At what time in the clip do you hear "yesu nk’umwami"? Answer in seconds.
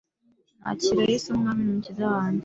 1.11-1.61